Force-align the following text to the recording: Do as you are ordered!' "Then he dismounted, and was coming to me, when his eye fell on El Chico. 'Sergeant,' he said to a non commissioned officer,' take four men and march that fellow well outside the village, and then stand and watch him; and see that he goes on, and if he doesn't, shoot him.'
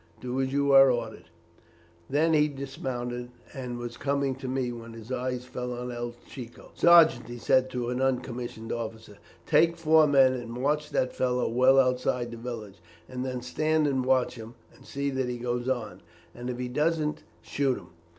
Do 0.19 0.41
as 0.41 0.51
you 0.51 0.71
are 0.71 0.89
ordered!' 0.89 1.29
"Then 2.09 2.33
he 2.33 2.47
dismounted, 2.47 3.29
and 3.53 3.77
was 3.77 3.97
coming 3.97 4.33
to 4.37 4.47
me, 4.47 4.71
when 4.71 4.93
his 4.93 5.11
eye 5.11 5.37
fell 5.37 5.73
on 5.73 5.91
El 5.91 6.15
Chico. 6.27 6.71
'Sergeant,' 6.73 7.27
he 7.27 7.37
said 7.37 7.69
to 7.69 7.89
a 7.89 7.93
non 7.93 8.17
commissioned 8.17 8.71
officer,' 8.71 9.19
take 9.45 9.77
four 9.77 10.07
men 10.07 10.33
and 10.33 10.49
march 10.49 10.89
that 10.89 11.13
fellow 11.15 11.47
well 11.47 11.79
outside 11.79 12.31
the 12.31 12.37
village, 12.37 12.81
and 13.07 13.23
then 13.23 13.43
stand 13.43 13.85
and 13.85 14.03
watch 14.03 14.33
him; 14.37 14.55
and 14.75 14.85
see 14.87 15.11
that 15.11 15.29
he 15.29 15.37
goes 15.37 15.69
on, 15.69 16.01
and 16.33 16.49
if 16.49 16.57
he 16.57 16.67
doesn't, 16.67 17.21
shoot 17.43 17.77
him.' 17.77 17.91